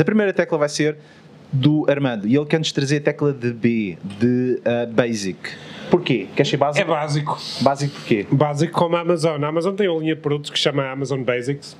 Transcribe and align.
A 0.00 0.04
primeira 0.04 0.32
tecla 0.32 0.58
vai 0.58 0.68
ser 0.68 0.96
do 1.52 1.86
Armando 1.88 2.26
e 2.26 2.36
ele 2.36 2.44
quer-nos 2.44 2.72
trazer 2.72 2.98
a 2.98 3.00
tecla 3.00 3.32
de 3.32 3.52
B, 3.52 3.98
de 4.02 4.60
uh, 4.60 4.92
Basic. 4.92 5.38
Porquê? 5.90 6.26
Queres 6.36 6.50
ser 6.50 6.56
básico? 6.58 6.86
É 6.86 6.94
básico. 6.94 7.38
Básico 7.62 7.94
porquê? 7.94 8.26
Básico 8.30 8.72
como 8.72 8.96
a 8.96 9.00
Amazon. 9.00 9.42
A 9.42 9.48
Amazon 9.48 9.74
tem 9.74 9.88
uma 9.88 10.00
linha 10.00 10.14
de 10.14 10.20
produtos 10.20 10.50
que 10.50 10.58
se 10.58 10.64
chama 10.64 10.90
Amazon 10.90 11.22
Basics 11.22 11.76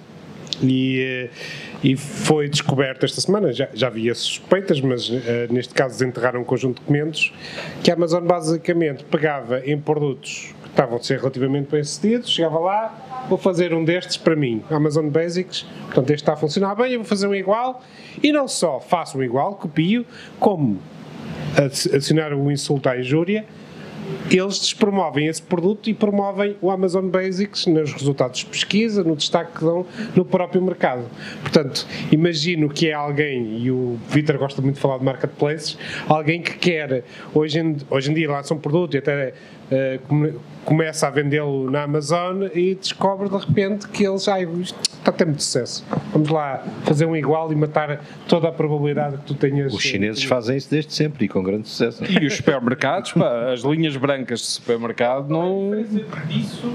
e, 0.62 1.00
eh, 1.00 1.30
e 1.82 1.96
foi 1.96 2.48
descoberto 2.48 3.04
esta 3.04 3.20
semana, 3.20 3.52
já, 3.52 3.68
já 3.72 3.86
havia 3.86 4.14
suspeitas, 4.14 4.80
mas 4.80 5.08
uh, 5.08 5.20
neste 5.50 5.74
caso 5.74 5.98
desenterraram 5.98 6.40
um 6.40 6.44
conjunto 6.44 6.76
de 6.76 6.80
documentos, 6.80 7.32
que 7.82 7.90
a 7.90 7.94
Amazon 7.94 8.24
basicamente 8.24 9.04
pegava 9.04 9.60
em 9.64 9.78
produtos 9.78 10.54
que 10.62 10.68
estavam 10.68 10.96
a 10.96 11.02
ser 11.02 11.18
relativamente 11.18 11.70
bem 11.70 11.82
sucedidos, 11.82 12.30
chegava 12.30 12.58
lá, 12.58 13.26
vou 13.28 13.38
fazer 13.38 13.72
um 13.72 13.84
destes 13.84 14.16
para 14.16 14.34
mim, 14.34 14.62
Amazon 14.70 15.08
Basics, 15.08 15.62
portanto 15.86 16.10
este 16.10 16.22
está 16.22 16.32
a 16.32 16.36
funcionar 16.36 16.74
bem, 16.74 16.92
eu 16.92 17.00
vou 17.00 17.06
fazer 17.08 17.26
um 17.26 17.34
igual, 17.34 17.82
e 18.22 18.32
não 18.32 18.48
só 18.48 18.80
faço 18.80 19.18
um 19.18 19.22
igual, 19.22 19.54
copio, 19.54 20.04
como 20.40 20.80
adicionar 21.92 22.32
o 22.32 22.50
insulto 22.50 22.88
à 22.88 22.98
injúria, 22.98 23.44
eles 24.30 24.58
despromovem 24.58 25.26
esse 25.26 25.42
produto 25.42 25.88
e 25.88 25.94
promovem 25.94 26.56
o 26.60 26.70
Amazon 26.70 27.08
Basics 27.08 27.66
nos 27.66 27.92
resultados 27.92 28.40
de 28.40 28.46
pesquisa, 28.46 29.02
no 29.02 29.16
destaque 29.16 29.58
que 29.58 29.64
dão 29.64 29.86
no 30.14 30.24
próprio 30.24 30.62
mercado. 30.62 31.04
Portanto, 31.42 31.86
imagino 32.10 32.68
que 32.68 32.88
é 32.88 32.94
alguém, 32.94 33.58
e 33.58 33.70
o 33.70 33.98
Vitor 34.08 34.38
gosta 34.38 34.60
muito 34.62 34.76
de 34.76 34.80
falar 34.80 34.98
de 34.98 35.04
marketplaces, 35.04 35.78
alguém 36.08 36.42
que 36.42 36.56
quer, 36.58 37.04
hoje 37.34 37.60
em, 37.60 37.76
hoje 37.90 38.10
em 38.10 38.14
dia 38.14 38.30
lança 38.30 38.54
um 38.54 38.58
produto 38.58 38.94
e 38.94 38.98
até 38.98 39.34
uh, 39.70 40.40
começa 40.64 41.06
a 41.06 41.10
vendê-lo 41.10 41.70
na 41.70 41.84
Amazon 41.84 42.44
e 42.54 42.74
descobre 42.74 43.28
de 43.28 43.36
repente 43.36 43.88
que 43.88 44.06
ah, 44.06 44.14
isto 44.14 44.78
está 44.82 45.10
a 45.10 45.12
ter 45.12 45.24
muito 45.24 45.42
sucesso. 45.42 45.84
Vamos 46.12 46.28
lá 46.28 46.62
fazer 46.84 47.06
um 47.06 47.16
igual 47.16 47.50
e 47.52 47.56
matar 47.56 48.04
toda 48.28 48.48
a 48.48 48.52
probabilidade 48.52 49.16
que 49.18 49.24
tu 49.24 49.34
tenhas. 49.34 49.72
Os 49.72 49.82
chineses 49.82 50.24
fazem 50.24 50.56
isso 50.56 50.70
desde 50.70 50.92
sempre 50.92 51.24
e 51.24 51.28
com 51.28 51.42
grande 51.42 51.68
sucesso. 51.68 52.04
E 52.04 52.26
os 52.26 52.36
supermercados, 52.36 53.12
pá, 53.12 53.52
as 53.52 53.60
linhas 53.60 53.96
brancas 53.96 54.40
de 54.40 54.46
supermercado 54.46 55.28
não. 55.30 55.70
disso 56.26 56.70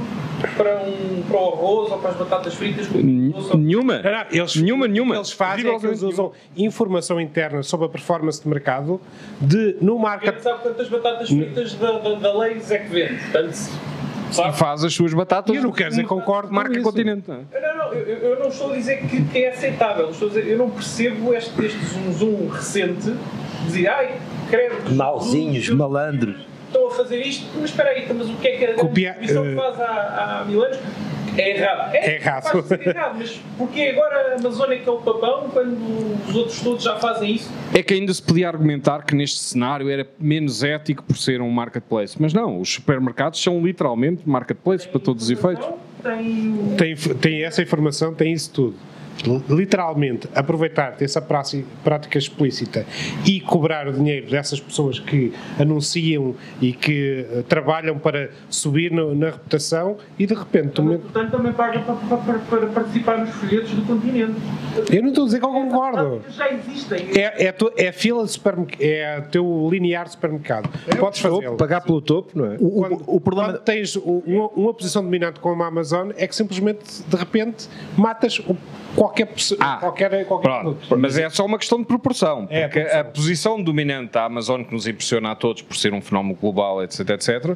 para, 0.55 0.77
um, 0.77 1.23
para 1.27 1.37
o 1.37 1.53
arroz 1.53 1.91
ou 1.91 1.97
para 1.99 2.09
as 2.11 2.17
batatas 2.17 2.53
fritas? 2.53 2.89
Nenhuma. 2.89 4.01
Não, 4.01 4.11
não, 4.11 4.25
eles, 4.31 4.55
nenhuma, 4.55 4.87
nenhuma. 4.87 5.15
eles 5.15 5.31
fazem 5.31 5.69
é 5.69 5.79
que 5.79 5.85
eles 5.85 6.01
usam 6.01 6.31
informação 6.55 7.19
interna 7.19 7.63
sobre 7.63 7.85
a 7.85 7.89
performance 7.89 8.41
de 8.41 8.47
mercado 8.47 8.99
de, 9.39 9.77
no 9.81 9.97
market. 9.99 10.39
sabe 10.39 10.61
quantas 10.61 10.89
batatas 10.89 11.29
fritas 11.29 11.73
da, 11.75 11.99
da, 11.99 12.15
da 12.15 12.37
Leis 12.37 12.71
é 12.71 12.79
que 12.79 12.89
vende? 12.89 13.19
Portanto, 13.23 13.53
sabe? 14.31 14.57
faz 14.57 14.83
as 14.83 14.93
suas 14.93 15.13
batatas. 15.13 15.53
E 15.53 15.57
eu 15.57 15.63
não 15.63 15.71
quero 15.71 15.89
dizer 15.89 16.05
concordo 16.05 16.53
marca 16.53 16.75
com 16.75 16.83
continente. 16.83 17.27
Não, 17.27 17.37
não, 17.77 17.93
eu, 17.93 18.17
eu, 18.17 18.39
não 18.39 18.47
estou 18.47 18.71
a 18.71 18.75
dizer 18.75 19.01
que, 19.07 19.23
que 19.23 19.43
é 19.43 19.51
aceitável. 19.51 20.09
Estou 20.09 20.27
a 20.27 20.31
dizer, 20.31 20.47
eu 20.47 20.57
não 20.57 20.69
percebo 20.69 21.33
este, 21.33 21.65
este 21.65 21.85
zoom 21.85 22.13
zoom 22.13 22.47
recente 22.47 23.11
de 23.11 23.65
dizer, 23.65 23.87
ai, 23.87 24.17
credo. 24.49 24.95
Mauzinhos, 24.95 25.69
malandros. 25.69 26.52
Estão 26.73 26.87
a 26.87 26.91
fazer 26.91 27.21
isto, 27.21 27.45
mas 27.53 27.69
espera 27.69 27.91
aí, 27.91 28.11
mas 28.11 28.27
o 28.27 28.33
que 28.37 28.47
é 28.47 28.57
que 28.57 28.65
a 28.65 28.73
Copia, 28.73 29.15
distribuição 29.19 29.53
uh, 29.53 29.55
faz 29.55 29.79
há, 29.79 30.41
há 30.41 30.45
mil 30.45 30.63
anos? 30.63 30.79
É 31.37 31.49
errado. 31.57 31.95
É 31.95 32.15
errado. 32.15 32.43
Faz 32.51 32.65
ser 32.65 32.87
errado, 32.87 33.15
mas 33.19 33.41
porquê 33.57 33.93
agora 33.95 34.33
a 34.33 34.39
Amazônia 34.39 34.79
que 34.79 34.89
é 34.89 34.91
o 34.91 34.97
papão 34.97 35.49
quando 35.51 36.27
os 36.27 36.35
outros 36.35 36.61
todos 36.61 36.83
já 36.83 36.95
fazem 36.97 37.35
isso? 37.35 37.51
É 37.73 37.83
que 37.83 37.93
ainda 37.93 38.11
se 38.11 38.21
podia 38.21 38.47
argumentar 38.47 39.03
que 39.03 39.13
neste 39.15 39.39
cenário 39.39 39.87
era 39.87 40.07
menos 40.19 40.63
ético 40.63 41.03
por 41.03 41.15
ser 41.15 41.41
um 41.41 41.49
marketplace. 41.51 42.19
Mas 42.19 42.33
não, 42.33 42.59
os 42.59 42.73
supermercados 42.73 43.41
são 43.41 43.63
literalmente 43.63 44.27
marketplaces 44.27 44.87
para 44.87 44.99
todos 44.99 45.25
os 45.25 45.29
efeitos. 45.29 45.65
Tem, 46.01 46.75
Tem, 46.75 46.95
tem 46.95 47.43
essa 47.43 47.61
informação, 47.61 48.15
tem 48.15 48.33
isso 48.33 48.51
tudo. 48.51 48.75
Literalmente, 49.49 50.27
aproveitar 50.35 50.91
dessa 50.91 51.21
prática, 51.21 52.17
explícita 52.17 52.85
e 53.25 53.39
cobrar 53.39 53.87
o 53.87 53.93
dinheiro 53.93 54.29
dessas 54.29 54.59
pessoas 54.59 54.99
que 54.99 55.33
anunciam 55.59 56.35
e 56.61 56.73
que 56.73 57.25
uh, 57.31 57.43
trabalham 57.43 57.97
para 57.97 58.29
subir 58.49 58.91
no, 58.91 59.13
na 59.15 59.27
reputação 59.27 59.97
e 60.17 60.25
de 60.25 60.33
repente. 60.33 60.69
tu 60.69 60.83
me- 60.83 60.97
portanto, 60.97 61.31
também 61.31 61.53
paga 61.53 61.79
para, 61.79 61.95
para- 62.17 62.39
para 62.39 62.67
participar 62.67 63.17
nos 63.19 63.29
folhetos 63.35 63.71
do 63.71 63.81
continente. 63.85 64.33
Eu 64.91 65.01
não 65.01 65.09
estou 65.09 65.23
a 65.23 65.27
dizer 65.27 65.39
que 65.39 65.45
eu 65.45 65.49
concordo. 65.51 66.21
Já 66.29 66.51
existem. 66.51 67.07
É, 67.15 67.45
é, 67.45 67.49
a 67.49 67.53
tua- 67.53 67.73
é 67.77 67.87
a 67.89 67.93
fila 67.93 68.23
de 68.25 68.31
supermercado, 68.31 68.81
é 68.81 69.19
o 69.19 69.29
teu 69.29 69.69
linear 69.71 70.05
de 70.05 70.11
supermercado. 70.11 70.69
Podes 70.99 71.19
fazê-lo. 71.19 71.55
Pagar 71.57 71.81
pelo 71.81 72.01
topo, 72.01 72.37
não 72.37 72.45
é? 72.51 72.57
O, 72.59 72.69
Quando, 72.71 72.93
o, 73.07 73.15
o 73.15 73.21
problema. 73.21 73.53
quando 73.53 73.61
tens 73.63 73.95
um- 73.95 74.21
uma, 74.25 74.47
uma 74.49 74.73
posição 74.73 75.03
dominante 75.03 75.39
como 75.39 75.61
a 75.63 75.67
Amazon 75.67 76.11
é 76.17 76.27
que 76.27 76.35
simplesmente 76.35 77.03
de 77.07 77.15
repente 77.15 77.67
matas 77.97 78.39
o- 78.39 78.55
qualquer 79.03 79.25
pessoa, 79.25 79.59
Ah, 79.61 79.77
qualquer, 79.79 80.25
qualquer 80.25 80.47
Pronto, 80.47 80.75
produto. 80.75 80.97
mas 80.99 81.17
é 81.17 81.29
só 81.29 81.45
uma 81.45 81.57
questão 81.57 81.79
de 81.79 81.85
proporção. 81.85 82.47
É, 82.49 82.63
Porque 82.67 82.79
proporção. 82.79 82.99
a 83.01 83.03
posição 83.03 83.61
dominante 83.63 84.13
da 84.13 84.25
Amazon, 84.25 84.63
que 84.63 84.73
nos 84.73 84.87
impressiona 84.87 85.31
a 85.31 85.35
todos 85.35 85.61
por 85.61 85.75
ser 85.75 85.93
um 85.93 86.01
fenómeno 86.01 86.35
global, 86.39 86.81
etc, 86.83 87.09
etc, 87.09 87.55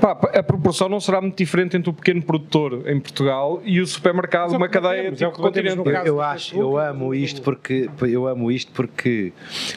pá, 0.00 0.12
a 0.12 0.42
proporção 0.42 0.88
não 0.88 1.00
será 1.00 1.20
muito 1.20 1.36
diferente 1.36 1.76
entre 1.76 1.90
o 1.90 1.92
pequeno 1.92 2.22
produtor 2.22 2.82
em 2.86 3.00
Portugal 3.00 3.60
e 3.64 3.80
o 3.80 3.86
supermercado, 3.86 4.50
é 4.50 4.54
o 4.54 4.56
uma 4.58 4.68
cadeia 4.68 4.96
batemos, 5.10 5.22
é 5.22 5.26
o 5.26 5.30
tipo 5.30 5.42
no 5.42 5.46
continente. 5.48 5.78
Eu, 5.88 5.94
eu 6.04 6.20
acho, 6.22 6.56
eu 6.56 6.78
amo 6.78 7.14
isto 7.14 7.42
porque 7.42 7.88
eu 8.02 8.26
amo 8.28 8.50
isto 8.52 8.70
porque 8.72 9.32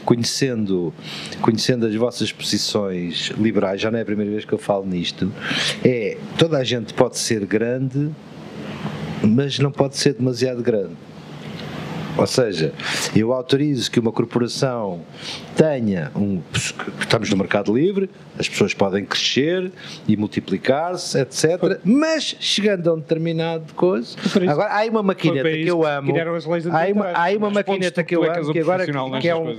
conhecendo 0.06 0.94
conhecendo 1.42 1.86
as 1.86 1.96
vossas 1.96 2.32
posições 2.32 3.30
liberais, 3.38 3.82
já 3.82 3.90
não 3.92 4.00
é 4.00 4.02
a 4.02 4.06
primeira 4.06 4.32
vez 4.32 4.46
que 4.46 4.54
eu 4.54 4.58
falo 4.58 4.86
nisto, 4.86 5.32
é 5.84 6.18
toda 6.38 6.58
a 6.58 6.64
gente 6.64 6.94
pode 6.94 7.18
ser 7.18 7.46
grande, 7.46 8.10
mas 9.24 9.60
não 9.60 9.72
pode 9.72 9.98
ser 9.98 10.14
demasiado 10.14 10.62
grande. 10.62 10.96
Ou 12.18 12.26
seja, 12.28 12.74
eu 13.16 13.32
autorizo 13.32 13.92
que 13.92 14.00
uma 14.00 14.12
corporação 14.12 15.02
tenha 15.56 16.12
um. 16.16 16.42
Estamos 17.00 17.30
no 17.30 17.38
mercado 17.38 17.76
livre, 17.76 18.10
as 18.40 18.48
pessoas 18.50 18.74
podem 18.74 19.06
crescer 19.06 19.72
e 20.08 20.18
multiplicar-se, 20.18 21.20
etc. 21.20 21.80
Mas 21.84 22.36
chegando 22.40 22.90
a 22.90 22.94
um 22.94 23.00
determinado 23.00 23.74
coisa. 23.74 24.16
Agora, 24.50 24.70
há 24.70 24.78
aí 24.78 24.90
uma 24.90 25.04
maquineta 25.04 25.50
que 25.50 25.68
eu 25.68 25.80
que 25.82 25.86
amo. 25.88 26.12
criaram 26.12 26.36
as 26.36 26.46
leis 26.46 26.66
Há 26.68 26.70
uma, 26.92 27.06
há 27.08 27.22
aí 27.24 27.38
uma 27.38 27.50
maquineta 27.50 28.04
que 28.04 28.16
eu 28.16 28.24
é 28.26 28.40
amo, 28.40 28.52
que 28.52 28.60
agora 28.60 28.86
que 29.20 29.28
é 29.28 29.36
um. 29.36 29.56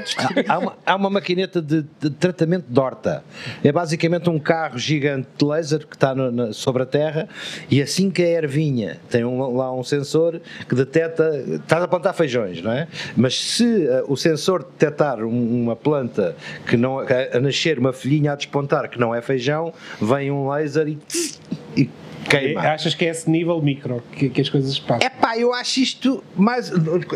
discutir. 0.00 0.44
Há 0.50 0.58
uma, 0.58 0.76
há 0.84 0.96
uma 0.96 1.10
maquineta 1.10 1.60
de, 1.62 1.84
de 2.00 2.10
tratamento 2.10 2.64
de 2.68 2.80
horta. 2.80 3.22
É 3.62 3.70
basicamente 3.72 4.28
um 4.30 4.38
carro 4.38 4.78
gigante 4.78 5.28
de 5.36 5.44
laser 5.44 5.86
que 5.86 5.96
está 5.96 6.14
no- 6.14 6.30
na- 6.32 6.52
sobre 6.52 6.82
a 6.82 6.86
terra 6.86 7.28
e 7.70 7.80
assim 7.82 8.10
que 8.10 8.22
a 8.22 8.28
ervinha 8.28 8.98
tem 9.10 9.24
um- 9.24 9.56
lá 9.56 9.72
um 9.74 9.82
sensor 9.84 10.40
que 10.68 10.74
detecta. 10.74 11.30
Estás 11.56 11.82
a 11.82 11.88
plantar 11.90 12.12
feijões, 12.14 12.62
não 12.62 12.72
é? 12.72 12.88
Mas 13.16 13.38
se 13.38 13.86
eh, 13.86 14.02
o 14.06 14.16
sensor 14.16 14.62
detectar 14.64 15.22
um- 15.24 15.62
uma 15.64 15.76
planta 15.76 16.34
que 16.66 16.76
não, 16.76 16.98
a, 17.00 17.04
a 17.34 17.40
nascer, 17.40 17.78
uma 17.78 17.92
folhinha 17.92 18.32
a 18.32 18.36
despontar 18.36 18.88
que 18.88 18.98
não 18.98 19.14
é 19.14 19.20
feijão, 19.20 19.72
vem 20.00 20.30
um 20.30 20.48
laser 20.48 20.88
e, 20.88 20.98
e 21.76 21.90
queima. 22.28 22.60
Achas 22.60 22.94
que 22.94 23.04
é 23.04 23.08
esse 23.08 23.28
nível 23.30 23.60
micro 23.60 24.02
que, 24.12 24.28
que 24.28 24.40
as 24.40 24.48
coisas 24.48 24.78
passam? 24.78 25.06
É 25.06 25.10
pá, 25.10 25.36
eu 25.38 25.52
acho 25.52 25.80
isto 25.80 26.22
mais. 26.36 26.70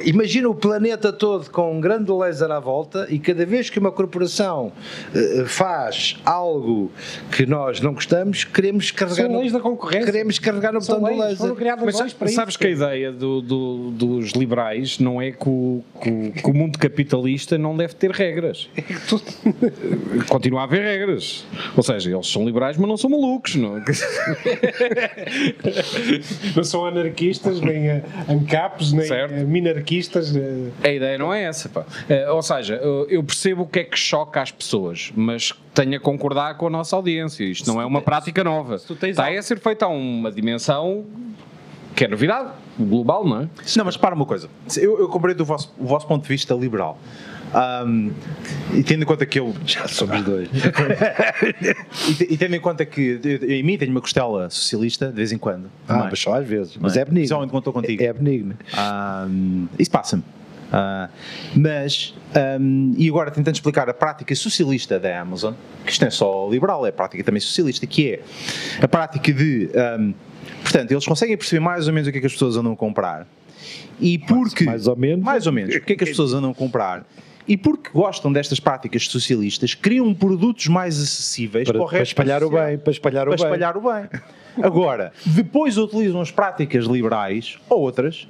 Imagina 0.04 0.48
o 0.48 0.54
planeta 0.54 1.12
todo 1.12 1.50
com 1.50 1.76
um 1.76 1.80
grande 1.80 2.10
laser 2.12 2.50
à 2.50 2.60
volta 2.60 3.06
e 3.10 3.18
cada 3.18 3.44
vez 3.46 3.68
que 3.70 3.78
uma 3.78 3.90
corporação 3.92 4.72
eh, 5.14 5.44
faz 5.46 6.16
algo 6.24 6.90
que 7.32 7.44
nós 7.46 7.80
não 7.80 7.94
gostamos, 7.94 8.44
queremos 8.44 8.90
carregar. 8.90 9.16
São 9.24 9.28
no- 9.32 9.40
leis 9.40 9.52
da 9.52 9.60
concorrência. 9.60 10.06
Queremos 10.06 10.38
carregar 10.38 10.72
no 10.72 10.80
São 10.80 11.00
botão 11.00 11.16
do 11.16 11.22
leis, 11.22 11.38
foram 11.38 11.54
laser. 11.54 12.14
Mas 12.20 12.32
sabes 12.34 12.52
isso. 12.54 12.58
que 12.58 12.66
a 12.66 12.70
ideia 12.70 13.12
do- 13.12 13.40
do- 13.40 13.90
dos 13.90 14.30
liberais 14.32 14.98
não 14.98 15.20
é 15.20 15.30
que 15.32 15.48
o, 15.48 15.82
que 16.02 16.30
que 16.30 16.50
o 16.50 16.54
mundo 16.54 16.78
capitalista 16.78 17.56
não 17.58 17.76
deve 17.76 17.94
ter 17.94 18.10
regras. 18.10 18.68
Continua 20.28 20.60
a 20.60 20.64
haver 20.64 20.82
regras. 20.82 21.44
Ou 21.76 21.82
seja, 21.82 22.10
eles 22.10 22.26
são 22.26 22.44
liberais, 22.44 22.76
mas 22.76 22.88
não 22.88 22.96
são 22.96 23.10
malucos. 23.10 23.54
Não? 23.56 23.74
Não 26.56 26.64
são 26.64 26.86
anarquistas, 26.86 27.60
nem 27.60 27.88
eh, 27.88 28.02
ancapes, 28.28 28.92
nem 28.92 29.06
Certo. 29.06 29.34
eh, 29.34 29.44
minarquistas. 29.44 30.34
eh, 30.36 30.70
A 30.82 30.88
ideia 30.88 31.18
não 31.18 31.32
é 31.32 31.44
essa. 31.44 31.68
Pá. 31.68 31.84
Ou 32.32 32.42
seja, 32.42 32.74
eu- 32.76 33.22
percebo 33.24 33.62
o 33.62 33.66
que 33.66 33.80
é 33.80 33.84
que 33.84 33.98
choca 33.98 34.40
as 34.40 34.50
pessoas, 34.50 35.12
mas 35.16 35.52
tenho 35.72 35.96
a 35.96 36.00
concordar 36.00 36.56
com 36.56 36.66
a 36.66 36.70
nossa 36.70 36.94
audiência. 36.96 37.44
Isto 37.44 37.66
não 37.72 37.80
é 37.80 37.86
uma 37.86 38.00
prática 38.02 38.44
nova. 38.44 38.76
Está 38.76 39.28
a 39.28 39.42
ser 39.42 39.58
feita 39.58 39.86
a 39.86 39.88
uma 39.88 40.30
dimensão 40.30 41.04
que 41.94 42.04
é 42.04 42.08
novidade, 42.08 42.50
global, 42.78 43.24
não 43.24 43.42
é? 43.42 43.48
Não, 43.76 43.84
mas 43.84 43.96
para 43.96 44.14
uma 44.14 44.26
coisa. 44.26 44.48
Eu, 44.76 44.98
eu 44.98 45.08
compreendo 45.08 45.40
o 45.40 45.44
vosso, 45.44 45.72
o 45.78 45.86
vosso 45.86 46.06
ponto 46.06 46.22
de 46.22 46.28
vista 46.28 46.54
liberal. 46.54 46.98
Ahm, 47.54 48.10
e 48.72 48.82
tendo 48.82 49.02
em 49.02 49.06
conta 49.06 49.24
que 49.24 49.38
eu. 49.38 49.54
Já 49.64 49.86
somos 49.86 50.22
dois. 50.22 50.48
E, 52.20 52.34
e 52.34 52.36
tendo 52.36 52.54
em 52.56 52.60
conta 52.60 52.84
que 52.84 53.20
eu, 53.22 53.30
eu, 53.30 53.50
em 53.50 53.62
mim 53.62 53.78
tenho 53.78 53.90
uma 53.90 54.00
costela 54.00 54.50
socialista 54.50 55.06
de 55.06 55.14
vez 55.14 55.32
em 55.32 55.38
quando. 55.38 55.70
Ah, 55.88 56.08
mas 56.10 56.18
só 56.18 56.34
às 56.34 56.46
vezes. 56.46 56.76
Mas 56.78 56.96
é? 56.96 57.00
é 57.00 57.04
benigno. 57.04 57.20
Principalmente 57.20 57.50
quando 57.50 57.60
estou 57.60 57.72
contigo. 57.72 58.02
É, 58.02 58.06
é 58.06 58.12
benigno. 58.12 58.56
Ahm, 58.76 59.66
isso 59.78 59.90
passa-me. 59.90 60.24
Ah, 60.72 61.08
mas, 61.54 62.14
ahm, 62.34 62.94
e 62.98 63.08
agora 63.08 63.30
tentando 63.30 63.54
explicar 63.54 63.88
a 63.88 63.94
prática 63.94 64.34
socialista 64.34 64.98
da 64.98 65.20
Amazon, 65.20 65.54
que 65.84 65.92
isto 65.92 66.00
não 66.00 66.08
é 66.08 66.10
só 66.10 66.48
liberal, 66.50 66.84
é 66.84 66.88
a 66.88 66.92
prática 66.92 67.22
também 67.22 67.40
socialista, 67.40 67.86
que 67.86 68.12
é 68.12 68.20
a 68.82 68.88
prática 68.88 69.32
de. 69.32 69.70
ahm, 69.74 70.12
portanto, 70.62 70.90
eles 70.92 71.04
conseguem 71.06 71.36
perceber 71.36 71.60
mais 71.60 71.86
ou 71.88 71.92
menos 71.94 72.08
o 72.08 72.12
que 72.12 72.18
é 72.18 72.20
que 72.20 72.26
as 72.26 72.32
pessoas 72.32 72.56
andam 72.56 72.72
a 72.72 72.76
comprar 72.76 73.26
E 74.00 74.18
porque. 74.18 74.64
mais 74.64 74.86
ou 74.86 74.96
menos. 74.96 75.24
Mais 75.24 75.46
ou 75.46 75.52
menos. 75.52 75.74
Porque 75.76 75.92
é 75.94 75.96
que 75.96 76.04
as 76.04 76.10
pessoas 76.10 76.34
andam 76.34 76.50
a 76.50 76.54
comprar? 76.54 77.06
E 77.46 77.56
porque 77.58 77.90
gostam 77.92 78.32
destas 78.32 78.58
práticas 78.58 79.06
socialistas, 79.06 79.74
criam 79.74 80.12
produtos 80.14 80.66
mais 80.66 80.98
acessíveis 80.98 81.66
para, 81.68 81.74
Para, 81.78 81.84
o 81.84 81.88
para 81.88 81.98
resto 81.98 82.10
espalhar 82.12 82.40
da 82.40 82.46
o 82.46 82.50
bem, 82.50 82.78
para 82.78 82.90
espalhar 82.90 83.28
o 83.28 83.30
para 83.30 83.36
bem. 83.36 83.46
espalhar 83.46 83.76
o 83.76 83.80
bem. 83.80 84.20
Agora, 84.62 85.12
depois 85.26 85.76
utilizam 85.76 86.20
as 86.20 86.30
práticas 86.30 86.84
liberais 86.86 87.58
ou 87.68 87.80
outras 87.82 88.26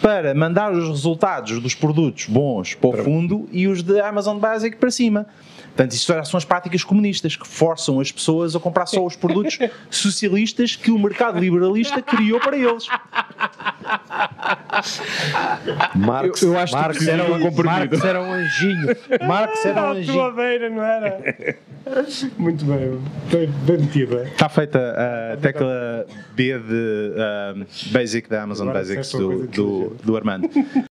para 0.00 0.34
mandar 0.34 0.72
os 0.72 0.88
resultados 0.88 1.60
dos 1.60 1.74
produtos 1.74 2.26
bons 2.26 2.74
para 2.74 2.88
o 2.88 3.04
fundo 3.04 3.48
e 3.52 3.66
os 3.68 3.82
de 3.82 4.00
Amazon 4.00 4.38
Basic 4.38 4.76
para 4.76 4.90
cima. 4.90 5.26
Portanto, 5.74 5.92
isso 5.92 6.12
são 6.24 6.38
as 6.38 6.44
práticas 6.44 6.84
comunistas 6.84 7.34
que 7.34 7.46
forçam 7.46 7.98
as 7.98 8.12
pessoas 8.12 8.54
a 8.54 8.60
comprar 8.60 8.86
só 8.86 9.04
os 9.04 9.16
produtos 9.16 9.58
socialistas 9.90 10.76
que 10.76 10.90
o 10.92 10.98
mercado 10.98 11.38
liberalista 11.40 12.00
criou 12.00 12.38
para 12.38 12.56
eles. 12.56 12.86
Marx, 15.94 16.42
Eu- 16.42 16.52
eu 16.52 16.58
acho 16.58 16.72
Marx, 16.74 16.98
que 16.98 17.10
era 17.10 17.24
um, 17.24 17.40
comprimido. 17.40 17.64
Marx 17.64 18.04
era 18.04 18.20
um 18.22 18.32
anjinho. 18.32 18.96
Marx 19.26 19.64
era 19.64 19.74
um 19.74 19.78
Era 19.78 19.90
a 19.90 19.92
tua 19.92 20.00
anjinho. 20.00 20.32
beira, 20.34 20.70
não 20.70 20.82
era? 20.82 21.56
Muito 22.38 22.64
bem, 22.64 22.98
bem, 23.30 23.46
bem 23.66 23.78
metida. 23.78 24.22
Está 24.24 24.48
feita 24.48 24.78
a 25.32 25.36
tecla 25.36 26.06
B 26.34 26.58
de 26.58 27.12
ah, 27.18 27.54
Basic 27.92 28.26
da 28.28 28.42
Amazon 28.42 28.68
Agora 28.68 28.82
Basics 28.84 29.12
do, 29.12 29.46
do, 29.48 29.96
do 30.02 30.16
Armando. 30.16 30.48